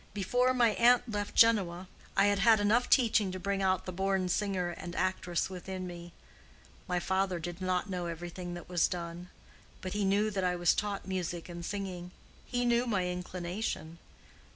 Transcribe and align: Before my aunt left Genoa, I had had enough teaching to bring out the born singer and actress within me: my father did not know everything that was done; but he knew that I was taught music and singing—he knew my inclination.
Before 0.15 0.51
my 0.51 0.69
aunt 0.71 1.11
left 1.11 1.35
Genoa, 1.35 1.87
I 2.17 2.25
had 2.25 2.39
had 2.39 2.59
enough 2.59 2.89
teaching 2.89 3.31
to 3.31 3.39
bring 3.39 3.61
out 3.61 3.85
the 3.85 3.91
born 3.91 4.29
singer 4.29 4.69
and 4.71 4.95
actress 4.95 5.47
within 5.47 5.85
me: 5.85 6.11
my 6.87 6.99
father 6.99 7.37
did 7.37 7.61
not 7.61 7.87
know 7.87 8.07
everything 8.07 8.55
that 8.55 8.67
was 8.67 8.87
done; 8.87 9.29
but 9.79 9.93
he 9.93 10.03
knew 10.03 10.31
that 10.31 10.43
I 10.43 10.55
was 10.55 10.73
taught 10.73 11.07
music 11.07 11.47
and 11.49 11.63
singing—he 11.63 12.65
knew 12.65 12.87
my 12.87 13.05
inclination. 13.09 13.99